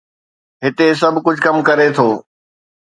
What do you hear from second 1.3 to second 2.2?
ڪم ڪري ٿو.